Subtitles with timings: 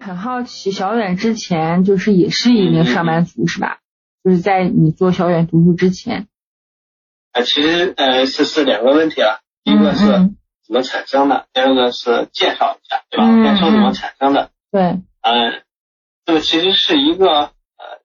[0.00, 3.78] 很好奇，小远之前就是也是一名上班族是吧？
[4.24, 6.26] 就是在你做小远读书之前。
[7.32, 13.26] 啊，其实呃是是两个问题了，一个是怎么产生的，第二个是介绍一下，对吧？
[13.44, 14.50] 先说怎么产生的。
[14.70, 14.82] 对。
[15.22, 15.62] 嗯，
[16.24, 17.50] 这个其实是一个呃，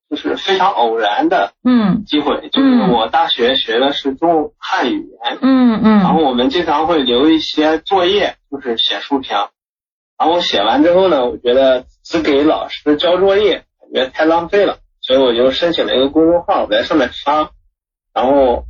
[0.10, 9.36] 就是非常偶然的嗯机会，就是我大学学的是中汉语言，嗯嗯，然后我们经常会留一些作业，就是写书评。
[10.18, 17.52] 然后我写完之后呢，我觉得只给老师交作业，感觉太浪费了，所以我就申请了一个公众号，我在上面发。
[18.14, 18.66] 然后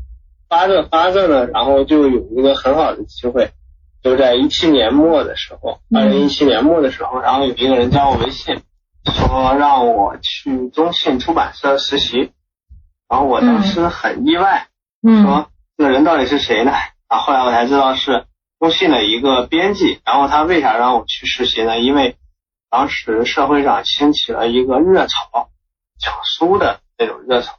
[0.50, 3.52] 发着发着呢，然后就有一个很好的机会，
[4.04, 8.62] 就在一七年末的时候，二零一七年末的时候，然后有一个人加我微信，
[9.06, 12.32] 说让我去中信出版社实习。
[13.10, 14.68] 然后我当时很意外，
[15.24, 16.72] 说这个人到底是谁呢？
[17.10, 18.26] 然后后来我才知道是。
[18.60, 21.78] 中信的一个编辑，然后他为啥让我去实习呢？
[21.78, 22.18] 因为
[22.72, 25.50] 当时社会上兴起了一个热潮，
[26.00, 27.54] 讲书的那种热潮，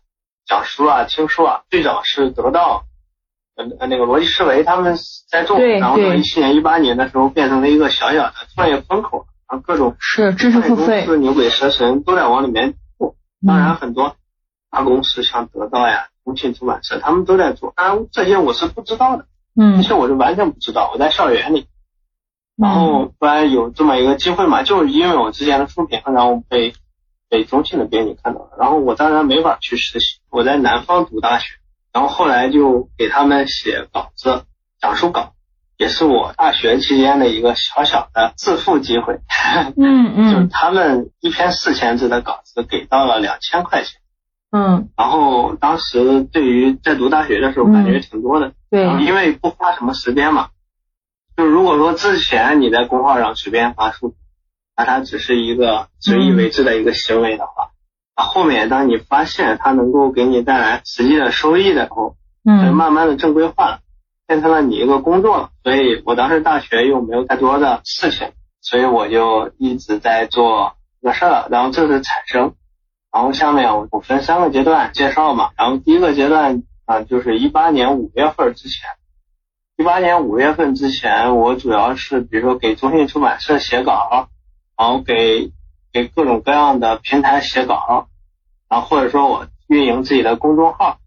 [0.48, 1.60] 讲书啊，听书啊。
[1.70, 2.84] 最早是得到，
[3.54, 4.96] 呃那个逻辑思维他们
[5.30, 13.14] 在做，然后到一七年、一八年的时候变成了一个小小的创业风口，然后各种是知识付费公司牛鬼蛇神都在往里面做。
[13.46, 14.16] 当然很多
[14.70, 19.26] 大公司像得到呀、中信出版社他们都在做，当然这些我是不知道的。
[19.54, 21.66] 嗯，这些我是完全不知道，我在校园里，
[22.56, 26.74] 然后突然有这么一个机会嘛，就是因为我之前的书评，然后被
[27.28, 31.46] 被中信的编辑看到了，然后我当然没法去实习，我在南方读大学，
[31.92, 34.44] 然后后来就给他们写稿子，
[34.80, 35.32] 讲述稿，
[35.76, 39.20] 也是我大学期间的一个小小的致富机会。
[39.76, 44.00] 嗯嗯，就是他们一篇四千字的稿子给到了两千块钱。
[44.50, 48.53] 嗯，然后当时对于在读大学的时候，感觉挺多的。
[48.70, 50.48] 对，因为不花什么时间嘛。
[51.36, 54.14] 就如果说之前你在公号上随便发书，
[54.76, 57.57] 那它只是一个随意为之的一个行为的话，那
[58.24, 63.80] 后面当你发现它能够给你带来实际的收益的时候，嗯，慢慢的正规化了，
[64.26, 65.50] 变成了你一个工作了。
[65.62, 72.54] 所以我当时大学又没有太多的事情，所以我就一直在做这个事儿，然后这是产生。
[73.10, 78.88] 然后下面我我分三个阶段介绍嘛，然后第一个阶段啊就是一八年五月份之前，
[79.76, 84.28] 一八年五月份之前我主要是比如说给中信出版社写稿，
[84.76, 85.52] 然后给
[85.93, 88.09] 给各种各样的平台写稿，
[88.69, 90.99] 然后或者说我运营自己的公众号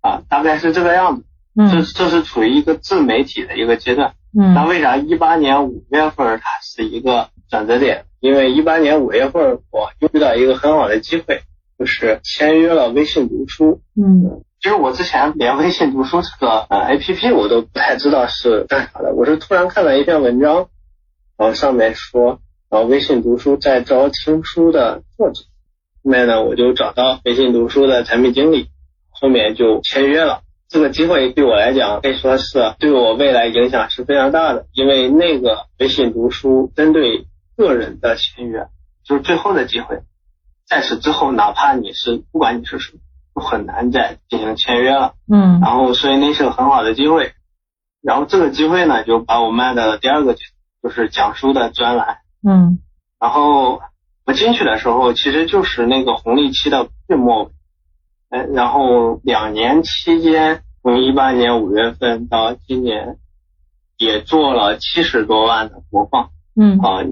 [0.00, 1.24] 啊，大概是这个样子。
[1.56, 4.14] 这这是处于一个自媒体的一个阶段。
[4.36, 4.54] 嗯。
[4.54, 8.06] 那为啥一八年五月份它是一个转折点？
[8.18, 11.42] 因为一八年五月份，我遇到一个很好的机会，
[11.78, 13.82] 就是签约了微信读书。
[13.94, 20.68] 嗯，其实我之前连微信读书这个呃 A P P 我都不太知道是干啥的，我是突然看了一篇文章，
[21.36, 22.40] 然后上面说，
[22.74, 25.44] 然后微信读书在招听书的作者，
[26.02, 28.66] 后面呢我就找到微信读书的产品经理，
[29.10, 30.40] 后面就签约了。
[30.68, 37.28] 这个机会对我来讲可以说是对我未来影响是非常大的，因为那个微信读书针对。
[37.56, 38.66] 个人的签约
[39.04, 40.00] 就是最后的机会，
[40.66, 42.98] 在此之后，哪怕你是不管你是谁，
[43.32, 45.14] 都很难再进行签约了。
[45.32, 47.34] 嗯，然后所以那是个很好的机会，
[48.02, 52.18] 然后这个机会呢，就把我卖到了第二个就是讲书的专栏。
[52.46, 52.78] 嗯，
[53.18, 53.80] 然后
[54.26, 57.50] 我进去的时候，其实就是那个红利期的最末尾，
[58.30, 63.16] 嗯，然后两年期间，从一八年五月份到今年，
[63.96, 66.30] 也做了七十多万的播放。
[66.54, 67.02] 嗯，啊。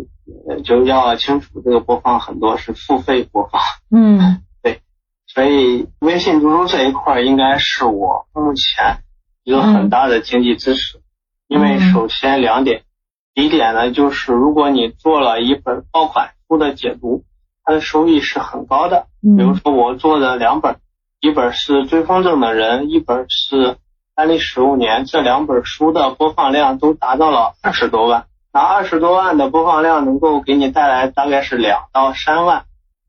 [0.65, 3.61] 就要清楚，这个播放很多是付费播放。
[3.91, 4.81] 嗯，对，
[5.27, 8.99] 所以微信读书这一块应该是我目前
[9.43, 11.01] 一个很大的经济支持。
[11.49, 12.85] 因为首先两点，第
[13.35, 17.25] 一点呢，就是如果你做了一本爆款书的解读，
[17.65, 19.07] 它的收益是很高的。
[19.23, 20.77] 嗯，比如说我做的两本，
[21.21, 23.77] 一本是追风筝的人，一本是
[24.15, 28.27] 安利十五年，这两本书的播放量都达到了二十多万。
[28.53, 32.65] 那二十多万的播放量能够给你带来大概是两到三万，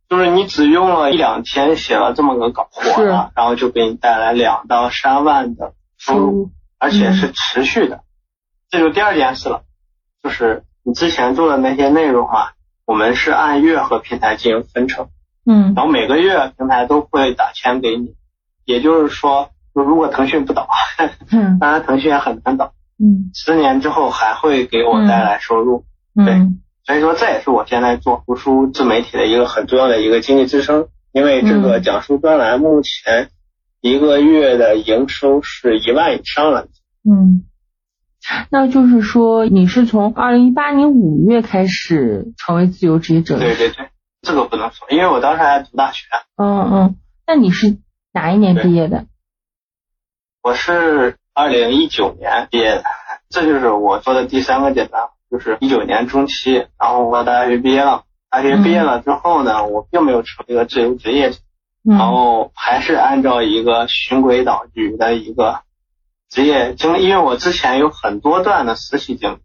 [0.08, 8.04] 就是你只用了一两天写了这么个稿火了，然后就给你带来两到三万的收入，而且是持续的。
[8.70, 9.64] 这就第二件事了，
[10.24, 12.52] 就是你之前做的那些内容嘛，
[12.86, 15.10] 我们是按月和平台进行分成，
[15.46, 18.16] 嗯，然后每个月平台都会打钱给你，
[18.66, 20.68] 也就是说如果腾讯不倒，
[21.32, 25.84] 嗯当然腾讯也很难倒，嗯十年之后还会给我带来收入。
[26.16, 30.88] 嗯所以说，这也是我现在做读书自媒体的一个很重要的一个经济支撑。
[31.14, 33.30] 因为这个嗯讲述专栏目前
[33.82, 36.68] 一个月的营收是一万以上了。
[37.08, 37.46] 嗯，
[38.50, 43.38] 那就是说你是从二零一八年五月开始成为自由职业者？
[43.38, 43.90] 对对对，
[44.22, 46.06] 这个不能说，因为我当时还读大学，
[46.38, 46.96] 嗯嗯，
[47.28, 47.78] 那你是
[48.14, 49.06] 哪一年毕业的？
[50.42, 52.84] 我是二零一九年毕业的，
[53.30, 58.04] 这就是我做的第三个阶段，就是一九年中期，然后我大学毕业了。
[58.30, 61.38] 大学毕业了之后呢，我并没有成为一个自由职业者，
[61.88, 65.62] 嗯然后还是按照一个循规蹈矩的一个
[66.34, 69.38] 职业经历，因为我之前有很多段的实习经历。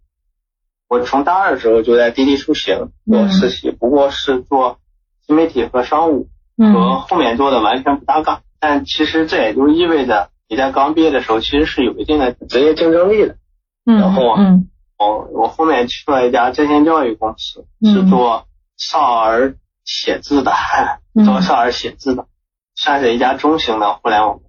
[0.87, 4.79] 我从大二的时候就在滴滴出行做实习，不过是做
[5.27, 8.41] 新媒体和商务，和嗯后面做的完全不搭嘎。
[8.59, 13.35] 但其实这也就意味着你在刚毕业的时候，其实是有一定的职业竞争力的。
[13.85, 14.35] 嗯然后
[14.97, 18.47] 我我后面去了一家在线教育公司，嗯是做
[18.77, 20.51] 少儿写字的，
[21.13, 22.25] 嗯 做少儿写字的，
[22.75, 24.48] 算是一家中型的互联网公司。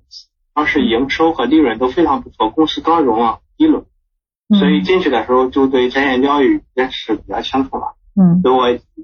[0.60, 3.86] 当时营收和利润都非常不错，公司刚融了一轮，
[4.50, 7.94] 嗯，所以进去的时候就对在线教育认识比较清楚了。
[8.14, 8.54] 嗯所以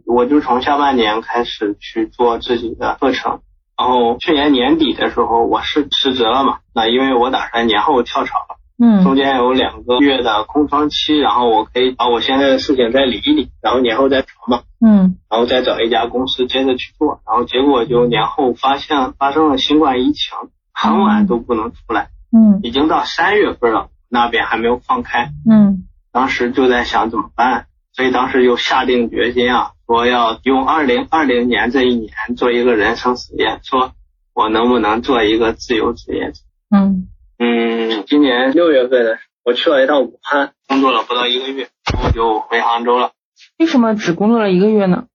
[0.05, 3.41] 我我就从下半年开始去做自己的课程，
[3.75, 8.56] 然后去年年底的时候我是辞职了嘛，那因为我打算年后跳槽了。
[8.79, 20.37] 嗯中嗯间有两个月的空窗期，然后我可以把我现在的事情再理一理，然后年后再调嘛，嗯然后再找一家公司接着去做，然后结果就年后发现发生了新冠疫情，
[20.78, 33.93] 很晚都不能出来，嗯已经到三月份了，那边还没有放开，嗯当时就在想怎么办，所以当时就下定决心啊，说要用二零二零年这一年做一个人生实验，说
[34.34, 36.40] 我能不能做一个自由职业者。
[36.70, 37.08] 嗯
[37.38, 41.70] 嗯，今年六月份的我去了一趟武汉，工作了不到一个月，
[42.05, 43.12] 我就回杭州了。
[43.58, 45.06] 为什么只工作了一个月呢？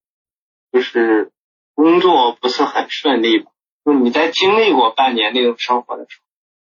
[0.72, 1.32] 就是
[1.76, 3.51] 工作不是很顺利吧？
[3.84, 6.24] 就你在经历过半年那种生活的时候，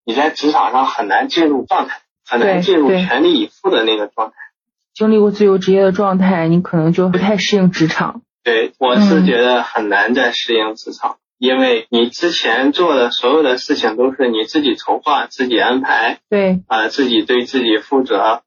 [0.04, 4.36] 你在职场上很难进入状态，很难进入全力以赴的那个状态。
[4.94, 8.22] 经历过自由职业的状态，你可能就不太适应职场。
[8.44, 18.42] 对，我是觉得很难再适应职场，因为你之前做的所有的事情都是你自己筹划、自己安排对，啊、自己对自己负责，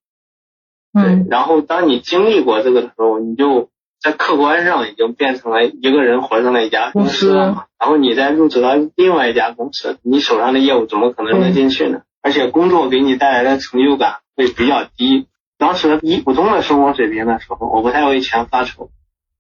[0.94, 3.70] 对，嗯然后当你经历过这个的时候，你就
[4.06, 7.34] 在客观上已经变成了一个人活成了一家公司。
[7.34, 12.02] 然后你再入职到另外一家公司，你手上的业务怎么可能能进去呢？
[12.22, 15.26] 而且工作给你带来的成就感会比较低。
[15.58, 18.92] 当时以普通的生活水平的时候，我不太为钱发愁，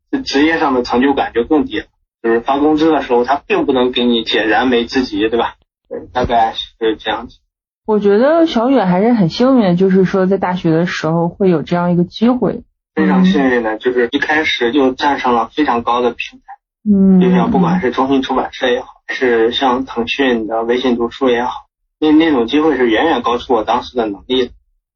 [0.10, 1.86] 这职业上的成就感就更低了。
[2.24, 5.58] 就是发工资的时候，他并不能给你解燃眉之急，对吧？
[5.88, 7.38] 对，大概是这样子。
[7.86, 12.64] 我觉得小远还是很幸运，就是说在大学的时候会有这样一个机会。
[12.96, 16.46] 非常幸运的，就是一开始就站上了非常高的平台。
[16.90, 21.66] 嗯，就像不管是中信出版社也好，还是像腾讯的微信读书也好，
[22.00, 24.52] 那那种机会是远远高出我当时的能力的，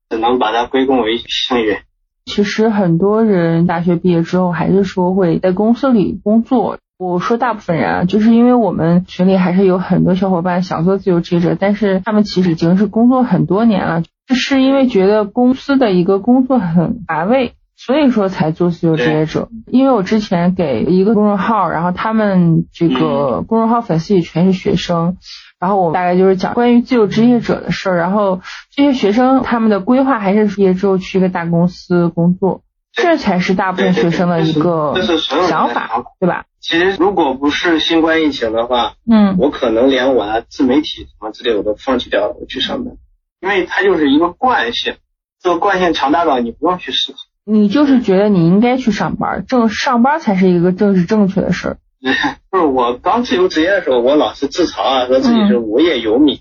[0.10, 1.78] 只能把它归功为幸运。
[2.26, 6.78] 其实很多人大学毕业之后还是说会在公司里工作。
[7.00, 19.48] 我说大部分人啊，就是因为我们群里还是有很多小伙伴想做自由职业者，但是他们其实已经是工作很多年了，是因为觉得公司的一个工作很乏味，所以说才做自由职业者。
[19.68, 25.16] 因为我之前给一个公众号，然后他们这个公众号粉丝也全是学生，
[25.60, 28.42] 然后我大概就是讲关于自由职业者的事儿，然后
[28.76, 36.46] 这些学生他们的规划还是毕业之后去一个大公司工作，这才是大部分学生的一个想想法法，对吧？
[36.60, 42.96] 其实如果不是新冠疫情的话，嗯我可能连我的自媒体什么之类我都放弃掉了，我去上班，
[43.40, 44.96] 因为它就是一个惯性，
[45.42, 47.20] 这个惯性强大到你不用去思考。
[47.52, 51.78] 你就是觉得你应该去上班，正上班才是一个正是正确的事儿。
[52.52, 56.40] 就是我刚自由职业的时候，我老是自嘲啊，说自己是无业游民。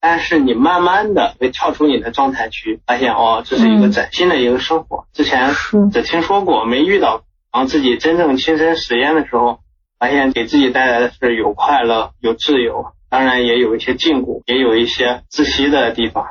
[0.00, 5.06] 但是你慢慢的会跳出你的状态去，发现哦，这是一个崭新的一个生活。
[5.12, 5.54] 之前，
[5.92, 7.22] 只听说过，没遇到，
[7.52, 9.60] 然后自己真正亲身实验的时候，
[10.00, 16.26] 发现给自己带来的是有快乐、有自由，当然也有一些禁锢，也有一些窒息的地方。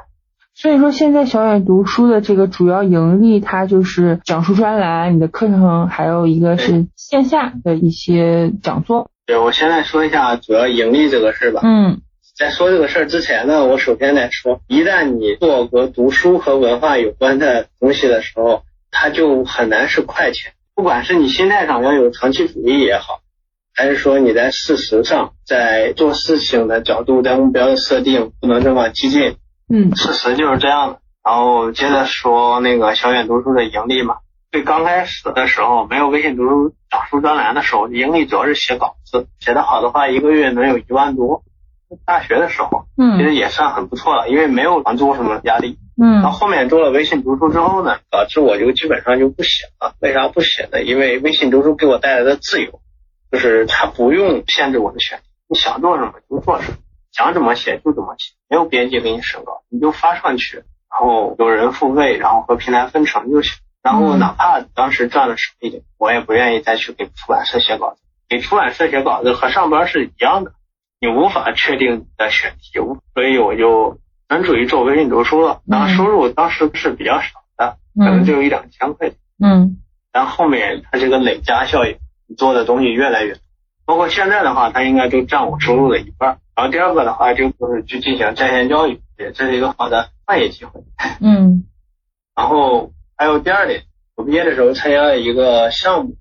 [0.54, 9.10] 所以说现在小远读书的这个主要盈利，它就是讲述专栏、你的课程，还有一个是线下的一些讲座。
[9.26, 11.62] 对我现在说一下主要盈利这个事儿吧。
[11.64, 12.02] 嗯
[12.34, 20.54] 在说这个事儿之前呢，我首先得说，一旦你做和读书和文化有关的东西的时候，它就很难是快钱。
[20.74, 23.20] 不管是你心态上要有长期主义也好，
[23.76, 29.36] 还是说你在事实上，在做事情的角度，在目标的设定不能这么激进？
[29.72, 31.00] 嗯，事实就是这样的。
[31.24, 34.18] 然后接着说那个小远读书的盈利嘛，
[34.52, 41.44] 最刚开始的时候，没有微信读书讲书专栏的时候，盈利主要是写稿子，写得好的话，一个月能有一万多。
[42.06, 45.78] 大学的时候，嗯，其实也算很不错了，因为没有房租什么压力。
[46.02, 49.94] 嗯，到后面做了微信读书之后呢，导致我就基本上就不写了。
[50.00, 50.82] 为啥不写呢？
[50.82, 52.80] 因为微信读书给我带来的自由，
[53.30, 56.78] 就是它不用限制我的选择，你想做什么就做什么，
[57.12, 63.54] 想怎么写就怎么写，没有编辑给你审稿，你就发上去，然后有人付费，然后和平台分成就行。
[63.84, 70.54] 然后哪怕当时赚的少一点，我也不愿意再去给出版社写稿子，给出版社写稿子和上班是一样的。
[71.00, 72.80] 你无法确定你的选题，
[73.16, 73.98] 所以我就
[74.30, 75.62] 专注于做微信读书了。
[75.66, 79.18] 然后收入当时是比较少的，可能就一两千块钱。
[79.44, 79.78] 嗯。
[80.14, 83.42] 然后后面它这个累加效应，你做的东西越来越多，
[83.86, 86.38] 包括现在的话，它应该都占我收入的一半。
[86.62, 90.82] 然后第二个的话，就是去进行在线教育，也这是一个好的创业机会。
[91.20, 91.66] 嗯。
[92.38, 96.18] 然后还有第二点，我毕业的时候参加了一个项目。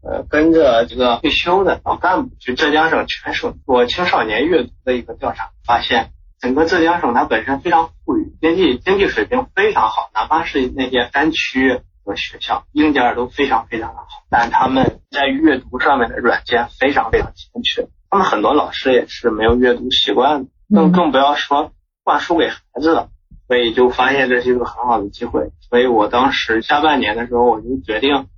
[0.00, 21.72] 呃，跟着这个退休的老干部去浙江省全省做青少年阅读的一个调查，发现整个浙江省它本身非常富裕，经济经济水平非常好，哪怕是那些山区和学校，硬件都非常非常的好，但他们在阅读上面的软件非常非常欠缺，他们很多老师也是没有阅读习惯的，更更不要说
[22.04, 23.10] 灌输给孩子了，
[23.46, 28.28] 所以就发现这是一个很好的机会，所以我当时下半年的时候，我就决定。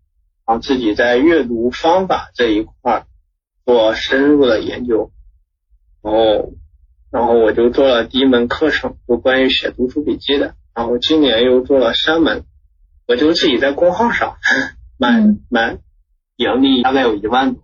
[0.46, 3.06] 然后自己在阅读方法这一块
[3.64, 5.12] 做深入的研究，
[6.02, 6.54] 然后
[7.12, 10.56] 然后我就做了第一门课程，就关于写读书笔记的。
[10.74, 12.44] 然后今年又做了三门，
[13.06, 14.38] 我就自己在公号上
[14.98, 15.78] 卖卖，
[16.34, 17.62] 盈利大概有一万多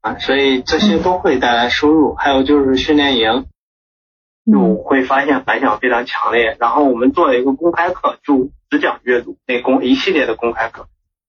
[0.00, 2.14] 啊，所以这些都会带来收入。
[2.14, 3.46] 还有就是训练营，
[4.50, 6.56] 就会发现反响非常强烈。
[6.58, 10.86] 然后我们做了一个公开课，就只讲阅读那公一系列的公开课。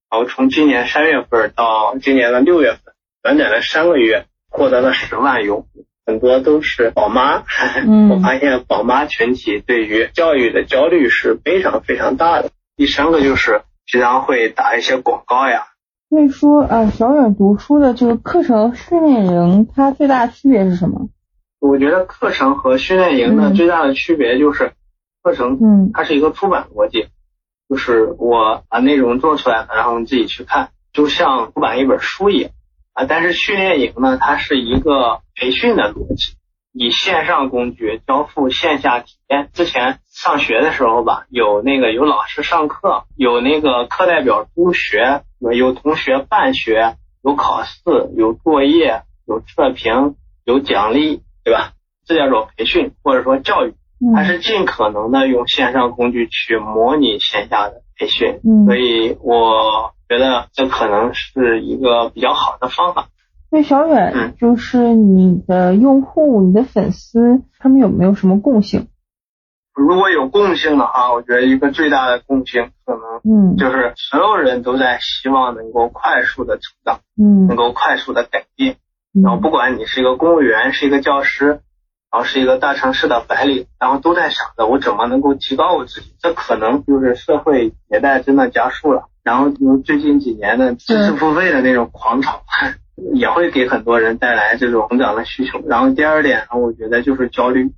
[0.09, 5.67] 然后从今年三月份到今年的六月份，短短的三个月，获得了十万用户，
[6.05, 7.43] 很多都是宝妈。
[8.09, 12.51] 我发现宝妈群体对于教育的焦虑是非常非常大的。
[12.77, 15.67] 第三个就是经常会打一些广告呀。
[16.11, 21.07] 所以说，呃，小远读书的这个课程训练营，它最大的区别是什么？
[21.61, 24.73] 我觉得课程和训练营的最大的区别就是，
[25.23, 27.07] 课程，嗯，它是一个出版逻辑。
[27.69, 32.51] 就是我把内容做出来了，然后你自己去看，就像出版一本书一样
[32.91, 33.05] 啊。
[33.05, 36.33] 但是训练营呢，它是一个培训的逻辑，
[36.73, 39.49] 以线上工具交付线下体验。
[39.53, 47.79] 之前上学的时候吧，有那个有老师上课，有那个课代表督学，有同学办学，有考试，
[48.15, 51.73] 有作业，有测评，有奖励，对吧？
[52.05, 53.73] 这叫做培训或者说教育。
[54.15, 63.09] 它是尽可能的用线上工具去模拟线下的培训，所以我觉得这可能是一个比较好的方法。
[63.51, 68.87] 那小远，就是你的用户、你的粉丝，他们有没有什么共性？
[69.75, 78.77] 如果有共性的话，我觉得一个最大的共性可能，嗯，就是所有人都在希望能够快速的成长，嗯，能够快速的改变。
[79.21, 81.59] 然后不管你是一个公务员，是一个教师。
[82.13, 89.07] 然后是一个大城市的白领，然后都在想着我怎么能够提高我自己，这可能就是社会迭代真的加速了。
[89.23, 92.41] 然后就最近几年的知识付费的那种狂潮，
[93.13, 95.61] 也会给很多人带来这种成长的需求。
[95.67, 97.71] 然后第二点呢，我觉得就是焦虑，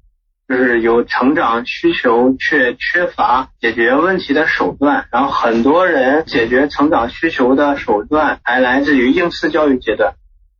[0.47, 5.05] 就是有成长需求却缺乏解决问题的手段。
[5.11, 10.13] 然后很多人解决成长需求的手段还来自于应试教育阶段，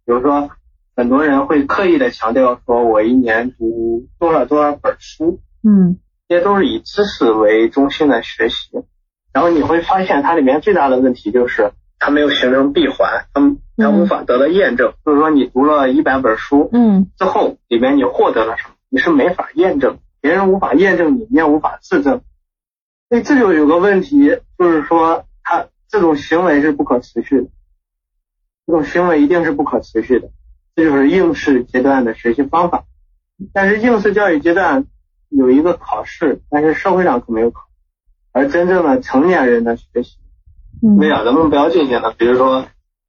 [0.05, 0.50] 比如说。
[0.96, 5.98] 很多人会刻意的强调说，我一年读多少多少本书，嗯，
[6.29, 8.70] 这些都是以知识为中心的学习。
[9.34, 13.41] 然后你会发现，它里面最大的问题就是它没有形成闭环，它
[13.77, 14.93] 它无法得到验证。
[15.05, 22.21] 就是说，你读了一百本书，嗯，之后里面你获得了什么，你是没法验证，别人无法验证你，你也无法自证。
[23.09, 27.47] 所以这就有个问题，就是说，他这种行为是不可持续的，
[28.65, 30.29] 这种行为一定是不可持续的。
[30.75, 32.85] 这就是应试阶段的学习方法，
[33.53, 34.85] 但是应试教育阶段
[35.29, 37.67] 有一个考试，但是社会上可没有考，
[38.31, 40.17] 而真正的成年人的学习，
[40.97, 42.11] 围绕着目标进行的。
[42.17, 42.65] 比如说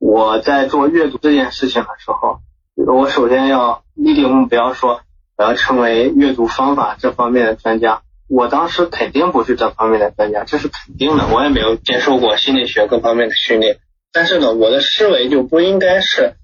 [0.07, 2.41] 我在做阅读这件事情的时候，
[2.77, 5.01] 我首先要立定目标，说
[5.39, 8.03] 我要成为阅读方法这方面的专家。
[8.29, 11.27] 我当时肯定不是这方面的专家，这是肯定的。
[11.33, 13.79] 我也没有接受过心理学各方面的训练，
[14.13, 16.35] 但是呢，我的思维就不应该是。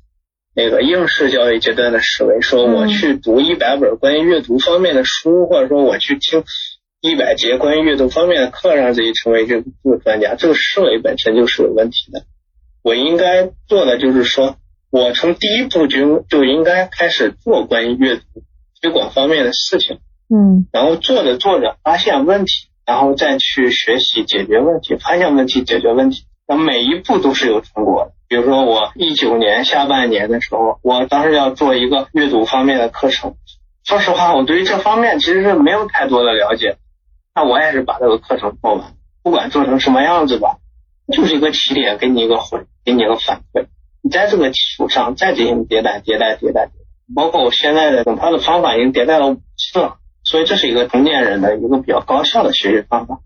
[0.54, 6.44] 那个应试教育阶段的思维，说我去读一百本关于阅读方面的书，或者说我去听
[7.02, 12.24] 一百节关于阅读方面的课，让自己成为这个专家，这个思维本身就是有问题的。
[12.82, 14.56] 我应该做的就是说，
[14.90, 18.22] 我从第一步就就应该开始做关于阅读
[18.80, 28.12] 推广方面的事情，嗯，然后做着做着发现问题，然后再去学习解决问题，发现问题解决问题，那每一步都是有成果的。
[28.28, 33.34] 比如说我一九年下半年的时候，我当时要做一个阅读方面的课程，
[33.84, 36.76] 说实话，我对于这方面其实是没有太多的了解，
[37.34, 38.94] 那我也是把这个课程做完，
[39.24, 40.58] 不管做成什么样子吧，
[41.10, 43.66] 就是一个起点，给你一个回，给你一个反馈，
[44.02, 46.70] 你在这个基础上再进行迭代、迭代、迭代，
[47.14, 53.20] 包括我现在的他的方法已经迭代了五次了，所以这是一个成年人的一个比较高效的学习方法。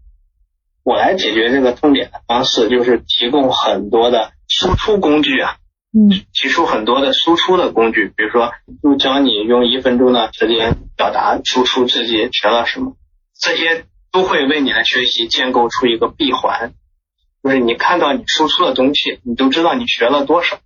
[0.83, 4.33] 我来解决这个痛点的方式就是提供很多的。
[4.47, 5.57] 输出工具啊，
[5.97, 12.95] 嗯，提出很多的输出的工具，比如说，就教你用一分钟的时间表达输出自己学了什么，
[13.41, 16.75] 这些都会为你的学习建构出一个闭环，
[17.44, 20.56] 就是你看到你输出的东西，你都知道你学了多少。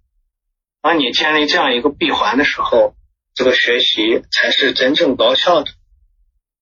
[0.80, 2.94] 当你建立这样一个闭环的时候，
[3.34, 5.72] 这个学习才是真正高效的。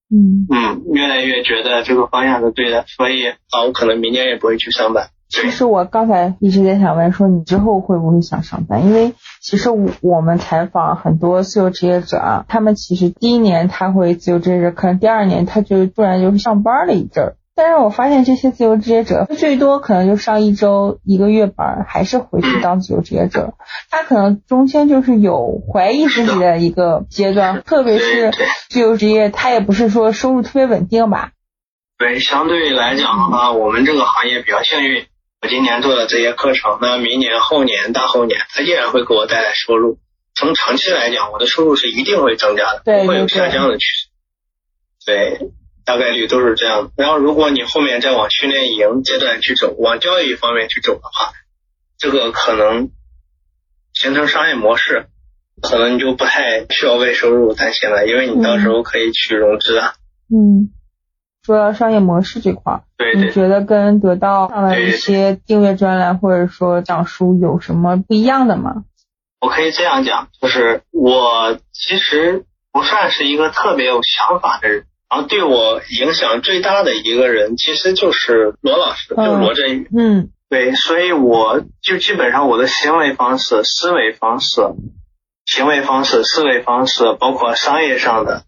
[0.09, 5.11] 嗯嗯，越来越觉得这个方向是对的，所以啊，我可能明年也不会去上班。
[5.29, 8.87] 其实我刚才一直在想问，说你之后会不会想上班？
[8.87, 9.69] 因为其实
[10.01, 17.37] 我们采访很多自由职业者啊，他们其实第一年他会自由职业者，可能第二年他就突然就是上班了一阵儿。
[17.57, 23.55] 但是我发现这些自由职业者，最多可能就上一周、一个月班，还是回去当自由职业者。
[23.91, 28.31] 他可能中间就是有怀疑自己的一个阶段，特别是
[28.69, 31.31] 自由职业，他也不是说收入特别稳定吧？
[31.97, 35.07] 对，相对来讲的话，我们这个行业比较幸运。
[35.41, 39.99] 我今年做的这些课程，那明年、后年、大后年，它依然会给我带来收入。
[40.35, 44.09] 从长期来讲，我的收入是一定会增加的，不会有下降的趋势。
[45.07, 45.51] 对，
[45.87, 46.91] 大概率都是这样。
[46.99, 51.33] 然后，如果你后面再往训练营阶段去走，往教育方面去走的话，
[51.97, 52.91] 这个可能
[53.95, 55.07] 形成商业模式，
[55.63, 59.95] 可能你就不太需要为收入担心了，因为你到时候可以去融资啊。
[60.29, 60.73] 嗯。
[61.45, 62.83] 说到商业模式这块，
[63.15, 68.83] 你觉得跟得到上的一些订阅专栏或者说讲书有什么不一样的吗？
[69.41, 79.89] 我可以这样讲，就是我其实不算是一个特别有想法的人，然后对我影响最大的一个人，其实就是罗老师，就罗振宇。
[79.97, 84.63] 嗯，对，所以我就基本上我的行为方式、思维方式、
[85.45, 88.45] 行为方式、思维方式，包括商业上的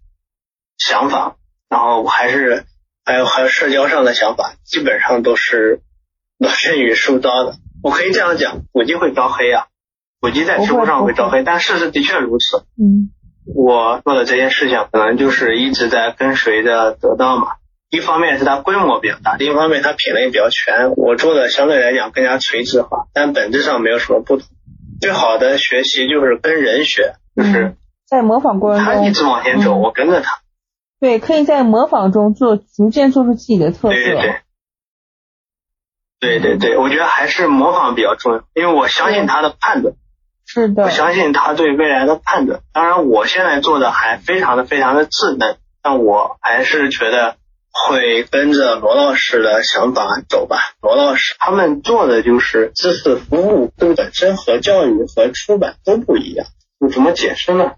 [0.77, 1.37] 想法，
[1.69, 2.65] 然后我还是。
[3.05, 5.81] 还有还有社交上的想法，基本上都是
[6.37, 7.57] 罗振宇收招的。
[7.83, 9.69] 我可以这样讲，古籍会招黑啊，
[10.21, 12.67] 古籍在知乎上会招黑，但事实的确如此。
[12.77, 13.09] 嗯，
[13.55, 17.49] 我做的这些事情，可能就是一直在跟随着得到嘛。
[17.91, 20.91] 一方面是它规模比较大，另一方面它品类比较全。
[20.97, 24.47] 我做的相对来讲更加垂直化，但本质上没有什么不同。
[25.01, 30.41] 最好的学习就是跟人学，就是在模仿过程中，他一直往前走，我跟着他。
[31.01, 33.95] 对，可以在模仿中做，逐渐做出自己的特色。
[33.95, 34.41] 对对对，
[36.21, 39.95] 对对对，我觉得还是模仿比较重要，因为我相信他的判断。
[40.49, 40.83] 是的。
[40.83, 42.61] 我相信他对未来的判断。
[42.73, 47.37] 当然，我现在做的还非常的非常的稚嫩，但我还是觉得
[47.71, 50.57] 会跟着罗老师的想法走吧。
[50.83, 56.47] 罗老师他们做的就是知识服务，这个本身和教育和出版都不一样。
[56.81, 57.73] 我怎么解释呢？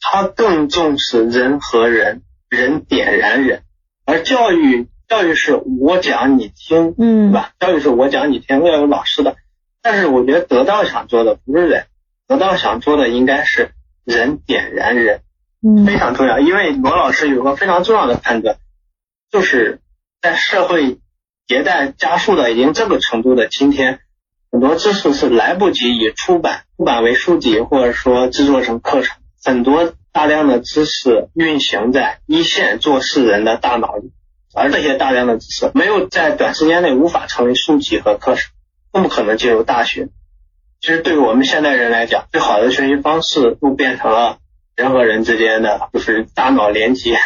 [0.00, 2.22] 他更重视人和人。
[2.52, 3.62] 人点燃人，
[4.04, 7.52] 而教育教育是我讲你听，嗯，对吧？
[7.58, 9.36] 教育是我讲你听，要有老师的。
[9.80, 11.86] 但是我觉得得到想做的不是人，
[12.32, 13.72] 得到想做的应该是
[14.04, 15.20] 人点燃人，
[15.62, 16.38] 嗯，非常重要。
[16.40, 18.56] 因为罗老师有个非常重要的判断，
[19.30, 19.80] 就是
[20.20, 20.98] 在社会
[21.46, 24.00] 迭代加速的已经这个程度的今天，
[24.50, 29.94] 很多知识是来不及以出版出版为书籍，或者说制作成课程，很多。
[30.14, 34.12] 大量的知识运行在一线做事人的大脑里，
[34.54, 38.52] 而这些大量的知识没有在短时间内无法成为书籍和课程，
[38.92, 40.10] 更不可能进入大学。
[40.82, 44.38] 其实对于我们现代人来讲，最好的学习方式都变成了
[44.74, 47.18] 人和人之间的就是大脑连接。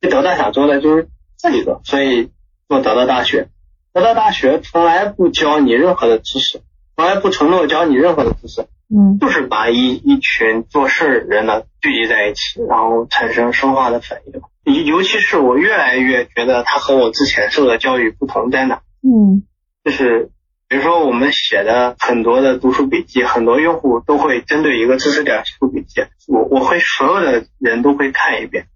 [0.00, 2.30] 得到想做的就是这一个，所以
[2.70, 3.48] 做得到大学。
[3.92, 6.62] 得到大学从来不教你任何的知识，
[6.96, 8.62] 从来不承诺教你任何的知识。
[8.88, 14.40] 嗯，就是把一一群做事人呢聚集在一起，然后产生生化的反应。
[14.64, 18.80] 尤尤其是我越来越觉得他和我之前受的教育不同在哪？
[19.02, 19.42] 嗯，
[19.84, 20.30] 就是
[20.70, 28.68] 比如说我们写的很多的读书笔记，很多用户都会针对一个知识点写出笔记，我我会所有的人都会看一遍，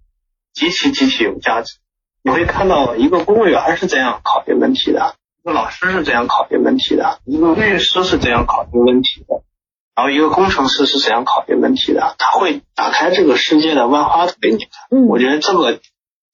[0.53, 1.77] 极其极其有价值。
[2.21, 9.43] 你会看到一个公务员是怎样考虑问题的，一个老师是怎样考虑问题的，一个律师是怎样考虑问题的，
[9.95, 14.67] 然后一个工程师是怎样考虑问题的，他会打开这个世界的万花筒给你看。
[14.91, 15.79] 嗯，我觉得这个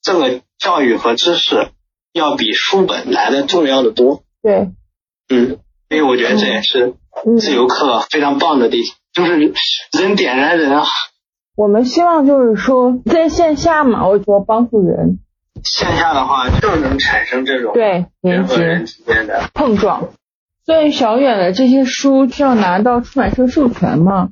[0.02, 1.69] 这个教育和知识
[2.13, 4.24] 要比书本来的重要的多。
[4.41, 4.69] 对，
[5.32, 6.96] 嗯，所以我觉得这也是
[7.39, 9.54] 自由课非常棒的地方，就是
[10.00, 10.84] 人点燃人啊。
[11.56, 15.20] 我们希望就是说在线下嘛，我说帮助人。
[15.63, 20.10] 线下的话就能产生这种对人和人之间的碰撞。
[20.65, 24.30] 所以小远的这些书需要拿到出版社授权吗？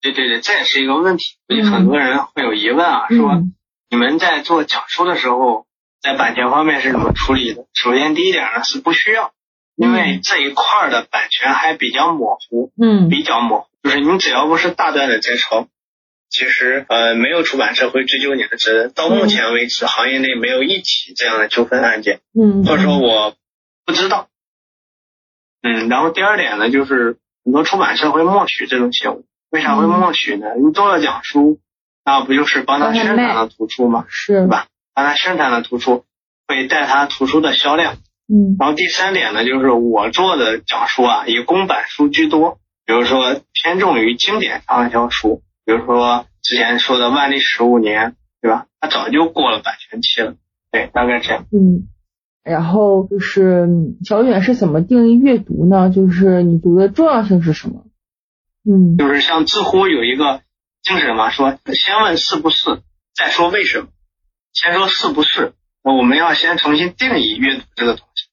[0.00, 1.24] 对对对，这也是一个问题。
[1.48, 3.42] 所以很多人会有疑问啊，说
[3.90, 5.66] 你们在做讲书的时候，
[6.00, 7.66] 在版权方面是怎么处理的？
[7.74, 9.32] 首先第一点呢是不需要，
[9.80, 15.68] 因为这一块的版权还比较模糊，嗯，比较模糊，就是你只要不是大段的摘抄。
[16.28, 18.92] 其实呃，没有出版社会追究你的责任。
[18.92, 22.20] 到目前为止，行业内没有一起这样的纠纷案件。
[22.38, 23.34] 嗯，或者说我
[23.86, 24.28] 不知道。
[25.62, 29.22] 嗯，然后第二点呢，就是很多出版社会默许这种行为。
[29.50, 30.46] 为啥会默许呢？
[30.62, 31.58] 你做了讲书，
[32.04, 34.04] 那不就是帮他宣传了图书吗？
[34.10, 34.66] 是，对吧？
[34.94, 36.04] 帮他宣传了图书，
[36.46, 37.96] 会带他图书的销量。
[38.30, 38.56] 嗯。
[38.58, 45.42] 然后第三点呢，就是我做的讲书啊，以公版书居多，比如说偏重于经典畅销书。
[45.64, 48.66] 比如说之前说的万历十五年，对吧？
[48.80, 50.36] 它早就过了版权期了，
[50.72, 51.46] 对，大概这样。
[51.52, 51.88] 嗯，
[52.42, 53.68] 然后就是
[54.04, 55.90] 小远是怎么定义阅读呢？
[55.90, 57.84] 就是你读的重要性是什么？
[58.64, 60.42] 嗯，就是像知乎有一个
[60.82, 62.80] 精神嘛，说先问是不是，
[63.14, 63.88] 再说为什么。
[64.52, 68.26] 先说是不是，那我们要先重新定义阅读这个东西，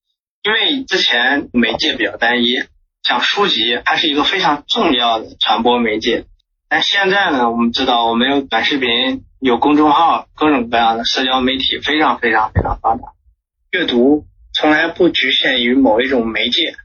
[0.43, 2.55] 因为之前媒介比较单一，
[3.03, 6.25] 像书籍，它是一个非常重要的传播媒介。
[6.67, 13.13] 但现在呢，我们知道我们有短视频，有公众号，各种各样的社交媒体非常非常非常发达。
[13.71, 16.75] 阅读从来不局限于某一种媒介，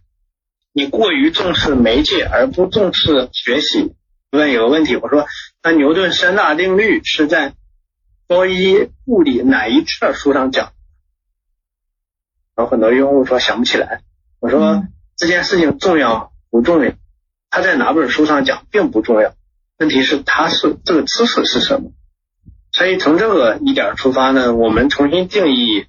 [0.73, 3.95] 你过于重视媒介而不重视学习。
[4.31, 5.27] 问有个问题，我说
[5.63, 7.53] 那牛顿三大定律是在
[8.33, 10.73] 高一物理哪一册书上讲？
[12.57, 14.01] 有很多用户说想不起来。
[14.41, 14.85] 我说
[15.19, 16.93] 这件事情重要不重要？
[17.51, 19.35] 他在哪本书上讲并不重要。
[19.77, 21.93] 问题是他是这个知识是什么？
[22.73, 25.85] 所以从这个一点出发呢，我们重新定义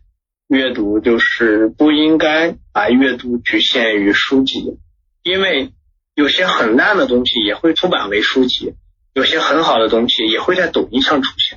[0.50, 4.80] 阅读，就是不应该把阅读局限于书籍，
[5.22, 5.72] 因为
[6.14, 8.74] 有些很烂的东西也会出版为书籍，
[9.14, 11.53] 有些很好的东西也会在抖音上出现，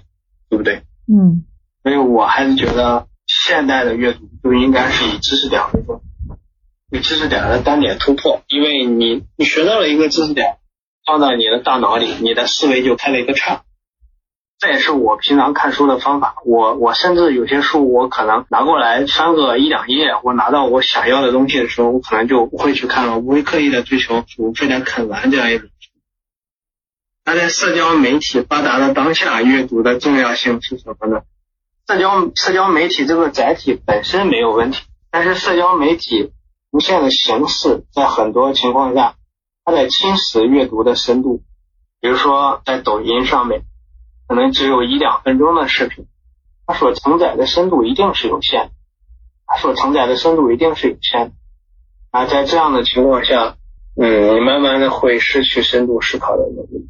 [0.57, 0.83] 对不对？
[1.07, 1.45] 嗯。
[1.83, 6.01] 所以我还是觉得现代的阅读就应该是以知识点为重，
[6.91, 10.57] 以知识点的单点突破，因为你你学到了一个知识点。
[11.09, 13.63] 放到你的大脑里，你的思维就开了一个叉。
[14.59, 16.35] 这也是我平常看书的方法。
[16.45, 25.76] 我我甚至有些书，我可能拿过来翻个一两页，我拿到我想要的东西的时候，我可能就不会去看了，不会刻意的追求我，非得啃完这样一本书。
[27.27, 31.23] 那在社交媒体发达的当下，阅读的重要性是什么呢？
[31.89, 36.33] 社交社交媒体这个载体本身没有问题，但是社交媒体
[36.71, 39.17] 无限的形式，在很多情况下。
[39.65, 41.43] 它在侵蚀阅读的深度，
[42.01, 43.63] 比如说在抖音上面，
[44.29, 46.07] 可能只有一两分钟的视频，
[46.65, 48.71] 它所承载的深度一定是有限的，
[49.45, 51.33] 它所承载的深度一定是有限的。
[52.13, 53.57] 啊，在这样的情况下，
[54.01, 56.89] 嗯，你慢慢的会失去深度思考的能力，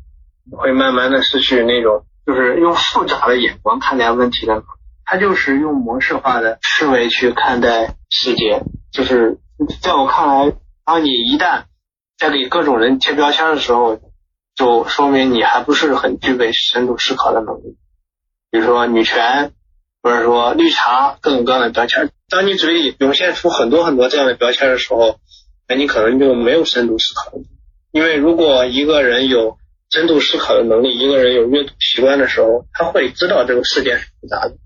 [0.50, 4.62] 会慢慢的失去那种就是用复杂的眼光看待问题的，
[5.04, 9.38] 他就是用模式化的思维去看待世界，就是
[9.80, 10.52] 在我看来，
[10.84, 11.64] 当你一旦
[12.18, 14.00] 在给各种人贴标签的时候，
[14.54, 17.76] 就说明你还不是很具备深度思考的能力。
[18.50, 19.52] 比如说女权，
[20.02, 22.10] 或者说绿茶，各种各样的标签。
[22.28, 25.18] 当你嘴里涌现出很多很多这样的标签的时候，
[25.68, 27.32] 那你可能就没有深度思考。
[27.92, 29.58] 因为如果一个人有
[29.90, 34.56] 深度思考的能力，一个人有阅读习惯的时候，他会知道这个世界是复杂的。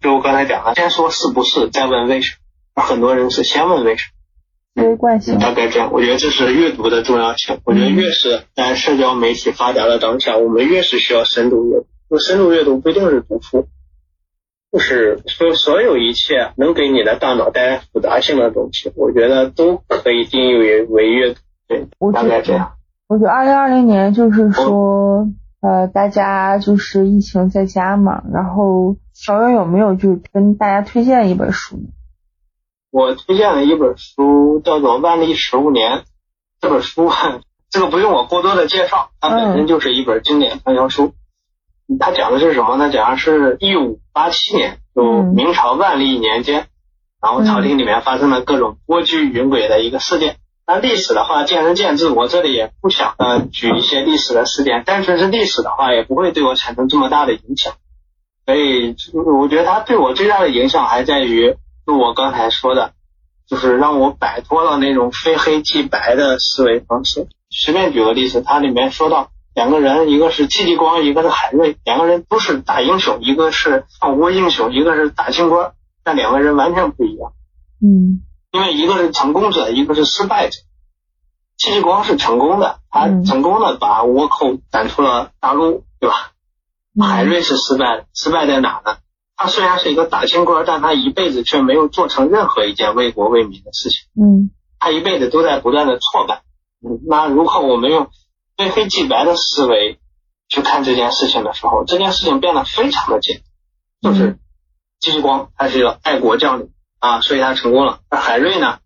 [0.00, 2.34] 就我刚才讲了，先说是不是，再问为什
[2.74, 2.82] 么。
[2.82, 4.82] 很多人是先问为什么。
[4.84, 7.58] 微惯性大概这样，我觉得这是阅读的重要性。
[7.64, 11.86] 我觉得越是在社交媒体发达的当下，我们越是需要深度阅读。
[12.10, 13.66] 就深度阅读不一定是读书，
[14.70, 21.40] 就是说所有一切能给你的大脑带来复杂性的东西，我觉得都可以定义为为阅读。
[21.66, 22.74] 对，大概这样。
[23.08, 25.28] 我觉得二零二零年就是说，
[25.60, 31.84] 呃，大家就是疫情在家嘛，然后小远有没有就跟大家推荐一本书呢？
[32.90, 35.98] 我推荐了一本书叫做《万历十五年》，
[36.60, 37.10] 这本书
[37.70, 41.12] 这个不用我过多的介绍，它本身就是一本经典畅销书。
[42.00, 42.90] 它讲的是什么呢？
[42.90, 46.66] 讲的是一五八七年，就明朝万历年间，
[47.22, 50.38] 然后朝廷里面发生了各种波谲云诡的一个事件。
[50.68, 57.74] 那历史的话，见仁见智，我这里也不想呃举一些历史的事件，单纯是历史的话，也不会对我产生这么大的影响。
[58.44, 61.54] 所以，我觉得它对我最大的影响还在于，
[61.86, 62.94] 就我刚才说的，
[63.48, 67.28] 就是让我摆脱了那种非黑即白的思维方式。
[67.48, 77.32] 随便举个例子，它里面说到两个人，一个是戚继光，一个是海瑞，两个人都是大英雄，一个是抗倭英雄，一个是大清官，但两个人完全不一样。
[77.80, 78.22] 嗯。
[78.56, 80.56] 因为一个是成功者，一个是失败者。
[81.58, 86.32] 戚继光是成功的，他成功的把倭寇赶出了大陆，对吧？
[86.98, 88.96] 海瑞是失败的，失败在哪呢？
[89.36, 94.06] 他虽然是一个大清官，但他一辈子却没有做成任何一件为国为民的事情。
[94.18, 96.42] 嗯，他一辈子都在不断的挫败。
[96.80, 98.08] 嗯，那如果我们用
[98.56, 100.00] 非黑即白的思维
[100.48, 103.42] 去看这件事情的时候，这件事情变得非常的简
[104.00, 104.38] 单，就是
[105.00, 106.70] 戚继光他是一个爱国将领。
[106.98, 108.00] 啊，所以他成功了。
[108.10, 108.78] 那海瑞呢，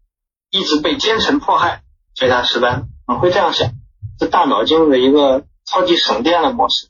[0.51, 1.83] 一直被奸臣迫害，
[2.15, 2.83] 所以他失败了。
[3.07, 3.71] 我们会这样想，
[4.19, 6.89] 这大脑进入了一个超级省电的模式。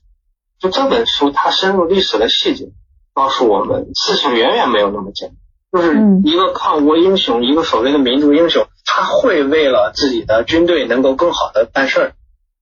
[0.59, 2.67] 就这本书，它深入历史的细节，
[3.15, 5.37] 告诉我们事情远远没有那么简单。
[5.73, 12.13] 就是一个抗倭英雄，一个所谓的民族英雄，他会为了自己的军队能够更好的办事儿，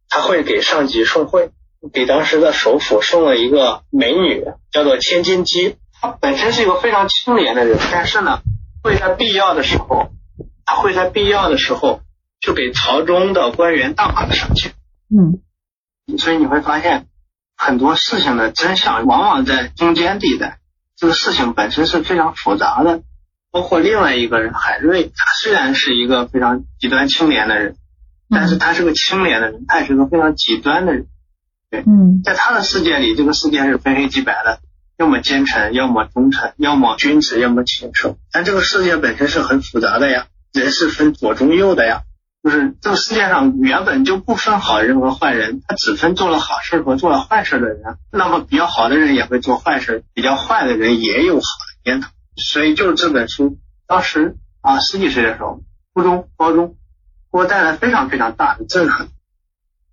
[0.09, 1.51] 他会给上级送贿，
[1.93, 5.77] 给当时的首府送了一个美女，叫做千金姬。
[6.01, 8.41] 他本身是一个非常清廉的人，但是呢，
[8.83, 10.11] 会在必要的时候，
[10.65, 12.03] 他会在必要的时候
[12.41, 14.73] 就给朝中的官员大把的赏钱。
[15.11, 15.41] 嗯，
[16.19, 17.07] 所以你会发现
[17.57, 20.59] 很多事情的真相往往在中间地带。
[20.97, 23.03] 这个事情本身是非常复杂的。
[23.51, 27.77] 包括另外一个人海瑞，他虽然是一个非常极端清廉的人，
[28.29, 31.07] 但是他是个清廉的人，他也是个非常极端的人。
[31.71, 34.61] 对，嗯，在他的世界里，这个世界是非黑即白的。
[34.99, 38.19] 要么奸臣，要么忠臣，要么君子，要么禽兽。
[38.33, 42.03] 但这个世界本身是很复杂的呀，人是分左中右的呀。
[42.43, 47.81] 就是这个世界上原本就不分好人和坏人，他只分做了好事和做了坏事的人。
[48.11, 52.09] 那么比较好的人也会做坏事，比较坏的人也有好的念头。
[52.37, 53.57] 所以就是这本书，
[53.87, 55.63] 当时啊十几岁的时候，
[55.95, 56.75] 初中、高中，
[57.33, 59.09] 给我带来非常非常大的震撼。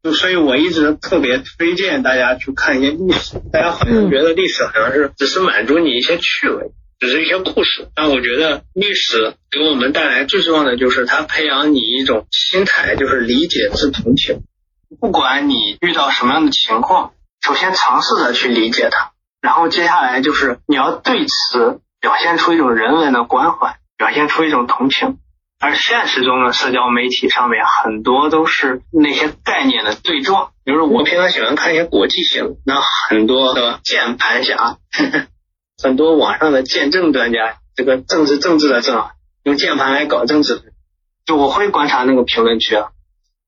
[0.06, 3.42] 就所以，我一直特别推荐大家去看一些历史。
[3.52, 6.66] 大家好像觉得历史好像是只是满足你一些趣味，
[7.00, 7.88] 只是一些故事。
[7.96, 14.44] 但我觉得历史给我们带来最重要的就是它培养你一种心态，就是理解是同情。
[15.02, 25.18] 不管你遇到什么样的情况，首先尝试着去理解它，然后接下来就是你要对此表现出一种人文的关怀，表现出一种同情。
[25.66, 34.78] 而现实中的社交媒体上面很多都是那些概念的对撞，比如说我平常喜欢看一些国际新闻，那很多的键盘侠，
[35.82, 39.12] 很多网上的见证专家，这个政治政治的政啊，
[39.44, 40.62] 用键盘来搞政治，
[41.26, 42.90] 就我会观察那个评论区啊，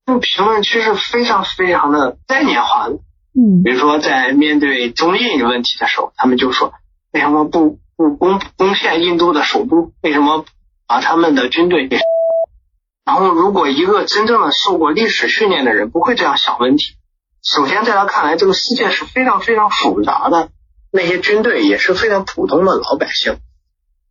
[0.07, 2.95] 那个评论区是非常非常的概念化的，
[3.35, 6.73] 嗯，比如说在面对中印问题的时候，他们就说
[7.13, 9.91] 为什么不不攻攻陷印度的首都？
[10.01, 10.45] 为什么？
[10.87, 11.89] 把他们的军队，
[13.05, 16.95] 然后如果一个真正的受过历史训练的人不会这样想问题。
[17.43, 20.49] 首先在他看来，这个世界是非常非常复杂的，
[20.91, 23.37] 那些军队也是非常普通的老百姓。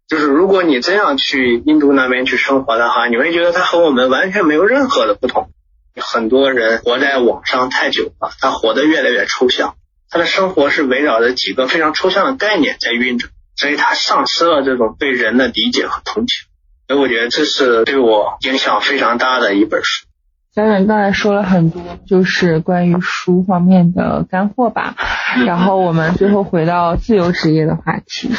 [0.06, 5.50] 就是如果你真要去印度那边去生活的话，你会觉得他和我们完全没有任何的不同。
[5.98, 9.76] 很多人活在网上太久了，他活得越来越抽象，
[10.10, 16.46] 他的生活是围绕着几个非常抽象的概念在运转，所以他丧失了这种对人的理解和同情。
[16.88, 20.06] 所以我觉得这是对我影响非常大的一本书。
[20.54, 24.94] 小远刚才说了很多，就是关于书方面的干货吧。
[25.44, 28.30] 然后我们最后回到自由职业的话题。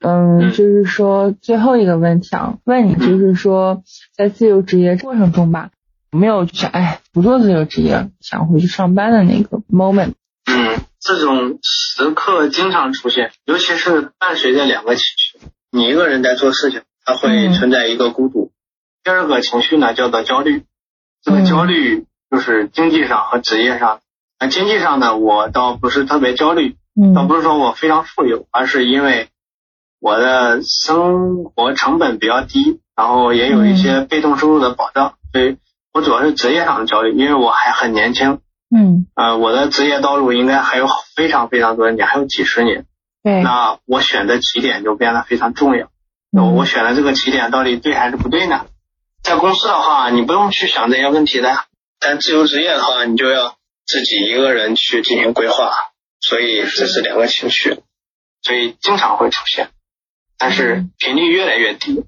[0.00, 3.82] 嗯，就是说最后一个问题啊，问你，就是说
[4.16, 5.70] 在自由职业过程中吧，
[6.10, 10.14] 有没有就是哎不做自由职业，想回去上班的那个 moment？
[10.44, 15.38] 嗯，这种时刻经常出现，尤其是伴随着两个情绪，
[15.70, 16.82] 你一个人在做事情。
[17.04, 18.50] 它会存在一个孤独。
[19.04, 20.64] 第二个情绪呢，叫做焦虑。
[21.22, 24.00] 这个焦虑就是经济上和职业上。
[24.40, 26.76] 那经济上呢，我倒不是特别焦虑，
[27.14, 29.28] 倒不是说我非常富有，而是因为
[30.00, 35.58] 我的生活成本比较低，然后也有一些被动收入的保障，所以
[35.92, 38.40] 我主要是职业上的焦虑，因为我还很年轻。
[38.74, 39.06] 嗯。
[39.14, 42.86] 呃，我的职业道路应该还有非常非常多的年，还有几十年。
[43.22, 43.42] 对。
[43.42, 45.88] 那我选择起点就变得非常重要。
[46.32, 48.66] 我我选的这个起点到底对还是不对呢？
[49.22, 51.50] 在公司的话，你不用去想这些问题的；
[52.00, 55.70] 但自由职业的话，你就要自己一个人去进行规划，
[56.20, 57.82] 所以这是两个情绪，
[58.40, 59.68] 所以经常会出现，
[60.38, 62.04] 但是频率越来越低。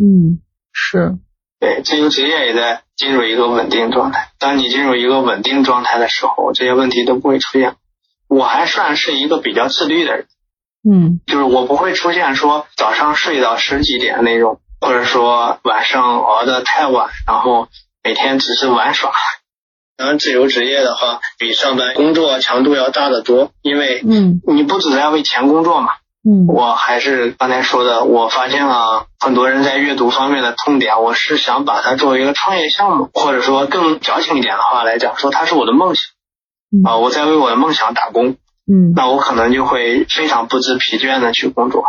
[0.00, 0.40] 嗯，
[0.72, 1.18] 是。
[1.58, 4.30] 对，自由职业也在进入一个稳定状态。
[4.38, 7.76] 当你进入一个稳定状态的时候，这些问题都不会出现。
[8.28, 10.26] 我还算是一个比较自律的人，
[10.88, 17.68] 嗯，就是我不会出现说早上睡到十几点那种，或者说晚上熬得太晚，然后
[18.02, 19.10] 每天只是玩耍。
[19.96, 25.92] 当然，自由职业的话，比上班工作强度要大得多，因为嗯，你不只在为钱工作嘛。
[26.28, 36.02] 嗯，我还是刚才说的，我发现了很多人在阅读方面的痛点，我是想把它作为一个创业项目，或者说更矫情一点的话来讲，说它是我的梦想
[36.84, 38.36] 啊，我在为我的梦想打工。
[38.66, 41.84] 嗯，那我可能就会非常不知疲倦的去工作，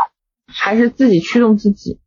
[0.47, 1.99] 还是自己驱动自己。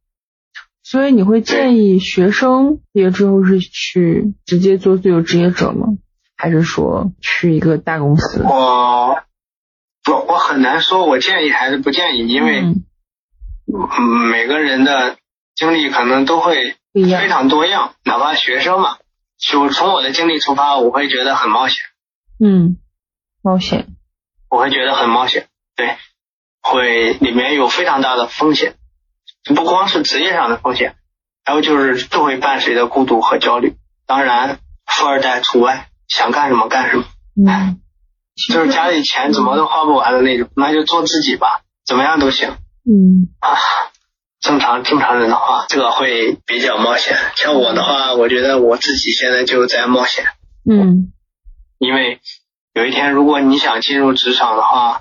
[0.83, 5.87] 所以你会建议学生毕业之后是去直接做自由职业者吗？
[6.37, 8.43] 还是说去一个大公司？
[8.43, 9.23] 我。
[10.11, 12.81] 我我很难说，我建议还是不建议，因为嗯
[14.31, 15.19] 每个人的
[15.55, 18.97] 经历可能都会非常多样，哪怕学生嘛，
[19.37, 21.85] 就从我的经历出发，我会觉得很冒险。
[22.43, 22.79] 嗯，
[23.43, 23.89] 冒险，
[24.49, 25.97] 我会觉得很冒险，对，
[26.63, 28.75] 会里面有非常大的风险，
[29.55, 30.97] 不光是职业上的风险，
[31.45, 37.05] 还有就是就会伴随着孤独和焦虑，当然富二代除外，想干什么干什么。
[37.37, 37.81] 嗯。
[38.53, 42.51] 就是家里钱怎么都花不完的那种，那就做自己吧，怎么样都行。
[42.87, 43.59] 嗯啊，
[44.41, 47.17] 正常正常人的话，这个会比较冒险。
[47.35, 50.25] 像我的话，我觉得我自己现在就在冒险。
[50.71, 51.13] 嗯，
[51.79, 52.21] 因为
[52.79, 55.01] 有一天如果你想进入职场的话，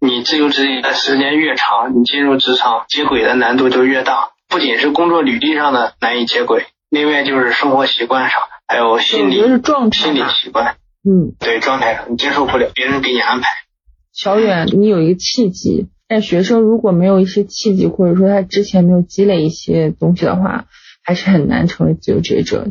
[0.00, 4.30] 你自由职业的时间越长，你进入职场接轨的难度就越大。
[4.48, 10.76] 不仅是工作履历上的难以接轨，另外就是生活习惯上，还有心理状态心理习惯。
[11.06, 13.48] 嗯，对，状态上你接受不了别人给你安排。
[14.14, 20.64] 小远，你有一个契机，但学生如果没有一些契机，或者说他之前没有积累一些东西的话，
[21.04, 22.68] 还是很难成为自由职业者。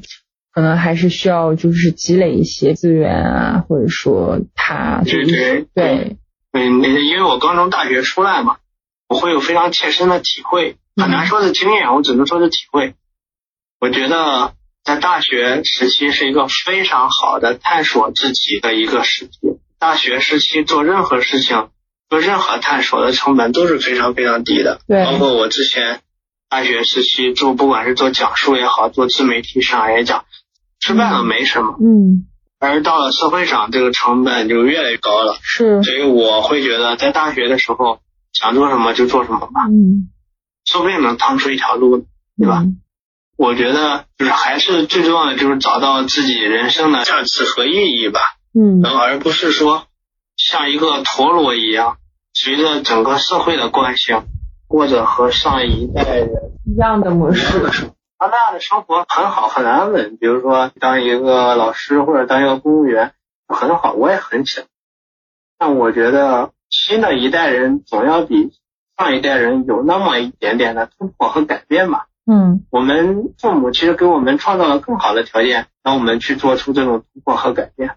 [0.53, 6.17] 可能还是需要就是积累一些资源啊，或者说他对对对，
[6.51, 8.57] 嗯，因为我刚从大学出来嘛，
[9.07, 12.95] 我会有非常切身的体会，很难说是经验，我只能说是体会。
[13.79, 14.53] 我觉得。
[14.81, 19.37] 在大学时期是一个非常好的探索自己的一个时期。
[19.77, 21.67] 大学时期做任何事情、
[22.09, 24.79] 做任何探索的成本都是非常非常低的。
[24.87, 25.05] 对。
[25.05, 25.99] 包括我之前
[26.49, 30.25] 大学时期做，不管是做讲述也好，做自媒体上也讲，
[30.79, 31.77] 失败了没什么。
[31.81, 32.25] 嗯。
[32.59, 35.37] 而到了社会上，这个成本就越来越高了。
[35.41, 35.81] 是。
[35.83, 37.99] 所以我会觉得，在大学的时候
[38.33, 39.67] 想做什么就做什么吧。
[39.69, 40.09] 嗯。
[40.65, 42.05] 说不定能趟出一条路，
[42.37, 42.63] 对吧？
[43.37, 48.19] 我觉得就是还是最重要的，就是找到自己人生的价值和意义吧。
[48.53, 49.85] 嗯，然后而不是说
[50.35, 51.97] 像一个陀螺一样，
[52.33, 54.23] 随着整个社会的惯性，
[54.67, 56.29] 或者和上一代人
[56.65, 57.71] 一样的模式。
[58.19, 60.17] 他那样的生活很好，很安稳。
[60.17, 63.13] 比如说当一个老师或者当一个公务员，
[63.47, 64.65] 很好，我也很想。
[65.57, 68.51] 但我觉得新的一代人总要比
[68.97, 72.07] 上一代人有那么一点点的突破和改变吧。
[72.29, 77.95] 嗯，我们父母其实给我们创造了更好的条件，让我们去做出这种突破和改变。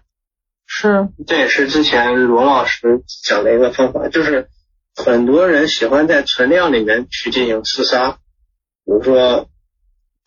[0.65, 4.47] 是，这也是之前罗老师讲的一个方法，就是
[4.95, 8.11] 很多人喜欢在存量里面去进行厮杀，
[8.85, 9.49] 比如说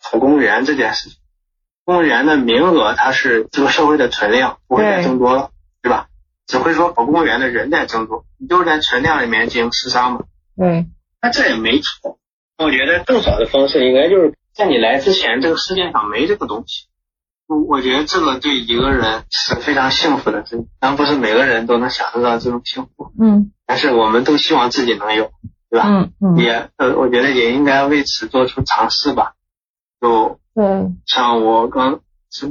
[0.03, 1.17] 考公务员这件事情，
[1.85, 6.07] 公务员的名额它是这个社会的存量，不会再增多了，对吧？
[6.45, 10.21] 只会说考公务员的人在增多，你就是在存量里面进行厮杀嘛。
[10.55, 10.85] 对，
[11.21, 12.19] 那这也没错。
[12.57, 16.87] 我觉得更好的方式应该就是在你来之前，这个世界上没这个东西。
[17.47, 23.13] 我我觉得这个对一个人是非常幸福的事情，但不是每个人都能享受到这种幸福。
[23.21, 23.51] 嗯。
[23.65, 25.31] 但是我们都希望自己能有，
[25.69, 25.87] 对吧？
[25.87, 26.37] 嗯嗯。
[26.37, 29.33] 也呃，我觉得也应该为此做出尝试吧。
[29.99, 30.99] 就嗯。
[31.05, 32.01] 像我刚，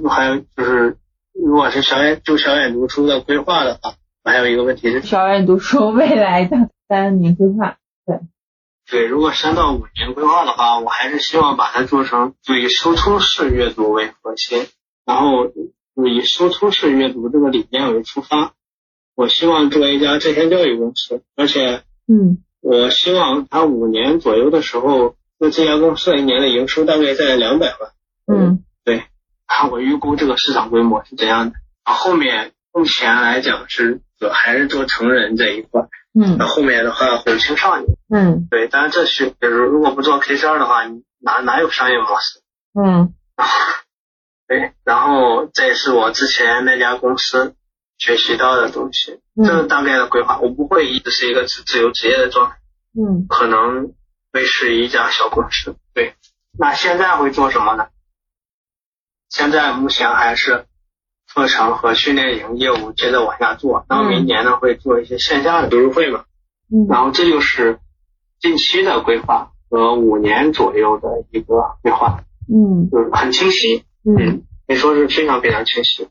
[0.09, 0.97] 还有就是，
[1.33, 3.95] 如果是小远就小远读书的规划的话，
[4.25, 8.21] 我还有一个问题是小远读书未来的三年规划，对。
[8.89, 14.67] 对，如果三到五年规划的话，我还是希望把它做成以输出式阅读为核心，
[15.05, 15.49] 然后
[16.09, 18.53] 以输出式阅读这个理念为出发。
[19.17, 27.91] 我希望做一家在线教育公司，而且，嗯，我希望它五年左右的时候，那这家公司一年的营收大概在两百万。
[28.27, 29.05] 嗯，对，
[29.47, 31.57] 看我预估这个市场规模是怎样的。
[31.85, 35.83] 啊，后面目前来讲是做还是做成人这一块。
[36.19, 37.87] 嗯那后面的话会青少年。
[38.09, 40.85] 嗯对，当然这是就是如果不做 K 十二的话，
[41.21, 42.41] 哪哪有商业模式？
[42.73, 43.13] 嗯
[44.49, 47.55] 对，然后这也是我之前那家公司
[47.99, 50.39] 学习到的东西，这是嗯大概的规划。
[50.39, 52.57] 我不会一直是一个自自由职业的状态，
[52.99, 53.93] 嗯可能
[54.37, 55.77] 会是一家小公司。
[55.95, 56.15] 对，
[56.59, 57.87] 那现在会做什么呢？
[59.31, 60.67] 现在目前还是
[61.35, 66.27] 课程和训练营业务接着往下做，那么明年呢会做一些线下的读书会嘛，
[66.71, 67.79] 嗯然后这就是
[68.39, 73.85] 近期的规划和五年左右的一个规划，嗯就是很清晰。
[74.05, 76.09] 嗯可以说是非常非常清晰。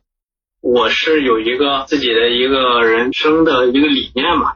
[0.62, 4.56] 我是有一个自己的一个人生的一个理念嘛，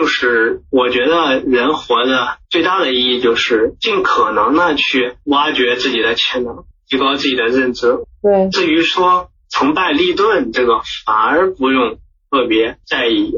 [0.00, 7.98] 就是我觉得人活的最大的意义就是尽可能的去挖掘自己的潜能，提高自己的认知。
[8.22, 11.98] 对至于说成败立顿这个，反而不用
[12.30, 13.30] 特别在意。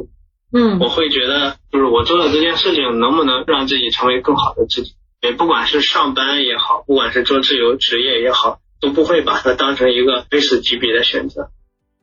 [0.53, 4.93] 嗯我会觉得，就是我做的这件事情能不能让自己成为更好的自己。
[5.21, 11.49] 对，不管是上班也好，不管是做自由职业也好，都不会把它当成一个非死即彼的选择。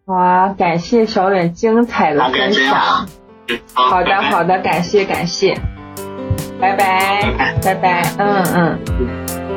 [0.06, 3.08] 好啊，感谢小远精彩的分享
[3.74, 5.56] 好的好的，感谢感谢，
[6.60, 8.80] 拜拜拜拜拜拜，嗯嗯。
[9.00, 9.49] 嗯